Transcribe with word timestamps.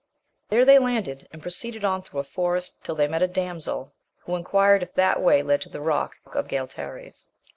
There 0.49 0.65
they 0.65 0.79
landed, 0.79 1.27
and 1.31 1.43
proceeded 1.43 1.85
on 1.85 2.01
through 2.01 2.21
a 2.21 2.23
forest 2.23 2.83
till 2.83 2.95
they 2.95 3.07
met 3.07 3.21
a 3.21 3.27
damsel, 3.27 3.93
who 4.25 4.35
enquired 4.35 4.81
if 4.81 4.95
that 4.95 5.21
way 5.21 5.43
led 5.43 5.61
to 5.61 5.69
the 5.69 5.79
rock 5.79 6.15
of 6.33 6.47
Galtares. 6.47 7.27